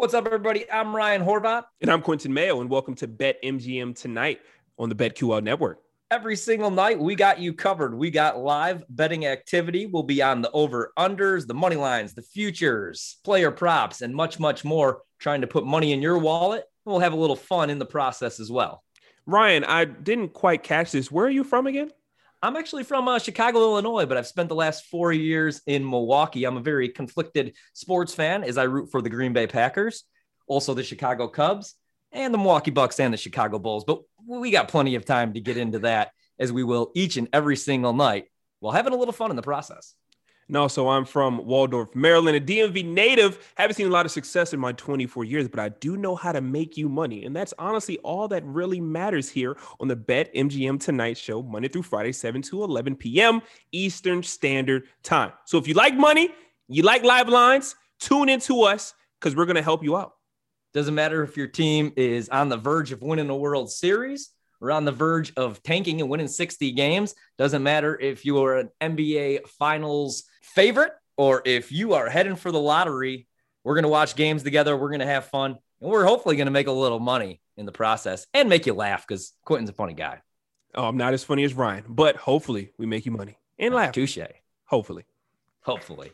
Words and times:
What's 0.00 0.14
up, 0.14 0.24
everybody? 0.24 0.64
I'm 0.72 0.96
Ryan 0.96 1.22
Horvat. 1.22 1.64
And 1.82 1.90
I'm 1.90 2.00
Quentin 2.00 2.32
Mayo, 2.32 2.62
and 2.62 2.70
welcome 2.70 2.94
to 2.94 3.06
Bet 3.06 3.36
MGM 3.42 3.94
tonight 3.94 4.40
on 4.78 4.88
the 4.88 4.94
BetQL 4.94 5.42
Network. 5.42 5.80
Every 6.10 6.36
single 6.36 6.70
night, 6.70 6.98
we 6.98 7.14
got 7.14 7.38
you 7.38 7.52
covered. 7.52 7.94
We 7.94 8.10
got 8.10 8.38
live 8.38 8.82
betting 8.88 9.26
activity. 9.26 9.84
We'll 9.84 10.02
be 10.02 10.22
on 10.22 10.40
the 10.40 10.50
over 10.52 10.94
unders, 10.98 11.46
the 11.46 11.52
money 11.52 11.76
lines, 11.76 12.14
the 12.14 12.22
futures, 12.22 13.18
player 13.24 13.50
props, 13.50 14.00
and 14.00 14.14
much, 14.14 14.40
much 14.40 14.64
more, 14.64 15.02
trying 15.18 15.42
to 15.42 15.46
put 15.46 15.66
money 15.66 15.92
in 15.92 16.00
your 16.00 16.16
wallet. 16.16 16.64
We'll 16.86 17.00
have 17.00 17.12
a 17.12 17.16
little 17.16 17.36
fun 17.36 17.68
in 17.68 17.78
the 17.78 17.84
process 17.84 18.40
as 18.40 18.50
well. 18.50 18.82
Ryan, 19.26 19.64
I 19.64 19.84
didn't 19.84 20.32
quite 20.32 20.62
catch 20.62 20.92
this. 20.92 21.12
Where 21.12 21.26
are 21.26 21.30
you 21.30 21.44
from 21.44 21.66
again? 21.66 21.90
I'm 22.42 22.56
actually 22.56 22.84
from 22.84 23.06
uh, 23.06 23.18
Chicago, 23.18 23.58
Illinois, 23.58 24.06
but 24.06 24.16
I've 24.16 24.26
spent 24.26 24.48
the 24.48 24.54
last 24.54 24.86
four 24.86 25.12
years 25.12 25.60
in 25.66 25.88
Milwaukee. 25.88 26.44
I'm 26.44 26.56
a 26.56 26.62
very 26.62 26.88
conflicted 26.88 27.54
sports 27.74 28.14
fan 28.14 28.44
as 28.44 28.56
I 28.56 28.62
root 28.62 28.90
for 28.90 29.02
the 29.02 29.10
Green 29.10 29.34
Bay 29.34 29.46
Packers, 29.46 30.04
also 30.46 30.72
the 30.72 30.82
Chicago 30.82 31.28
Cubs, 31.28 31.74
and 32.12 32.32
the 32.32 32.38
Milwaukee 32.38 32.70
Bucks 32.70 32.98
and 32.98 33.12
the 33.12 33.18
Chicago 33.18 33.58
Bulls. 33.58 33.84
But 33.84 34.00
we 34.26 34.50
got 34.50 34.68
plenty 34.68 34.94
of 34.94 35.04
time 35.04 35.34
to 35.34 35.40
get 35.40 35.58
into 35.58 35.80
that 35.80 36.12
as 36.38 36.50
we 36.50 36.64
will 36.64 36.92
each 36.94 37.18
and 37.18 37.28
every 37.34 37.56
single 37.56 37.92
night 37.92 38.24
while 38.60 38.72
having 38.72 38.94
a 38.94 38.96
little 38.96 39.12
fun 39.12 39.28
in 39.28 39.36
the 39.36 39.42
process. 39.42 39.94
No, 40.50 40.66
so 40.66 40.88
I'm 40.88 41.04
from 41.04 41.46
Waldorf, 41.46 41.94
Maryland, 41.94 42.36
a 42.36 42.40
DMV 42.40 42.84
native. 42.84 43.52
Haven't 43.54 43.76
seen 43.76 43.86
a 43.86 43.90
lot 43.90 44.04
of 44.04 44.10
success 44.10 44.52
in 44.52 44.58
my 44.58 44.72
24 44.72 45.22
years, 45.22 45.46
but 45.46 45.60
I 45.60 45.68
do 45.68 45.96
know 45.96 46.16
how 46.16 46.32
to 46.32 46.40
make 46.40 46.76
you 46.76 46.88
money. 46.88 47.24
And 47.24 47.36
that's 47.36 47.54
honestly 47.56 47.98
all 47.98 48.26
that 48.26 48.44
really 48.44 48.80
matters 48.80 49.28
here 49.28 49.56
on 49.78 49.86
the 49.86 49.94
Bet 49.94 50.34
MGM 50.34 50.80
Tonight 50.80 51.16
Show, 51.16 51.40
Monday 51.44 51.68
through 51.68 51.84
Friday, 51.84 52.10
7 52.10 52.42
to 52.42 52.64
11 52.64 52.96
p.m. 52.96 53.42
Eastern 53.70 54.24
Standard 54.24 54.88
Time. 55.04 55.30
So 55.44 55.56
if 55.56 55.68
you 55.68 55.74
like 55.74 55.94
money, 55.94 56.30
you 56.66 56.82
like 56.82 57.04
live 57.04 57.28
lines, 57.28 57.76
tune 58.00 58.28
into 58.28 58.62
us 58.62 58.92
because 59.20 59.36
we're 59.36 59.46
going 59.46 59.54
to 59.54 59.62
help 59.62 59.84
you 59.84 59.96
out. 59.96 60.14
Doesn't 60.74 60.96
matter 60.96 61.22
if 61.22 61.36
your 61.36 61.46
team 61.46 61.92
is 61.94 62.28
on 62.28 62.48
the 62.48 62.56
verge 62.56 62.90
of 62.90 63.02
winning 63.02 63.30
a 63.30 63.36
World 63.36 63.70
Series 63.70 64.30
or 64.60 64.70
on 64.70 64.84
the 64.84 64.92
verge 64.92 65.32
of 65.36 65.62
tanking 65.62 66.00
and 66.00 66.10
winning 66.10 66.28
60 66.28 66.72
games. 66.72 67.14
Doesn't 67.38 67.62
matter 67.62 67.98
if 67.98 68.24
you 68.24 68.42
are 68.44 68.58
an 68.58 68.70
NBA 68.80 69.48
Finals 69.48 70.24
favorite 70.42 70.92
or 71.16 71.42
if 71.44 71.72
you 71.72 71.94
are 71.94 72.08
heading 72.08 72.36
for 72.36 72.52
the 72.52 72.60
lottery. 72.60 73.26
We're 73.64 73.74
going 73.74 73.84
to 73.84 73.88
watch 73.88 74.16
games 74.16 74.42
together. 74.42 74.76
We're 74.76 74.88
going 74.88 75.00
to 75.00 75.06
have 75.06 75.26
fun. 75.26 75.56
And 75.80 75.90
we're 75.90 76.04
hopefully 76.04 76.36
going 76.36 76.46
to 76.46 76.52
make 76.52 76.66
a 76.66 76.72
little 76.72 77.00
money 77.00 77.40
in 77.56 77.66
the 77.66 77.72
process 77.72 78.26
and 78.32 78.48
make 78.48 78.66
you 78.66 78.74
laugh 78.74 79.06
because 79.06 79.32
Quentin's 79.44 79.70
a 79.70 79.74
funny 79.74 79.94
guy. 79.94 80.20
Oh, 80.74 80.86
I'm 80.86 80.96
not 80.96 81.14
as 81.14 81.24
funny 81.24 81.44
as 81.44 81.54
Ryan, 81.54 81.84
but 81.88 82.16
hopefully 82.16 82.72
we 82.78 82.86
make 82.86 83.04
you 83.04 83.12
money 83.12 83.38
and 83.58 83.74
ah, 83.74 83.78
laugh. 83.78 83.92
Touche. 83.92 84.18
Hopefully. 84.66 85.04
Hopefully. 85.62 86.12